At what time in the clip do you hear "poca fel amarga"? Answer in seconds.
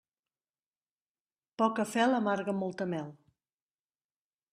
1.61-2.55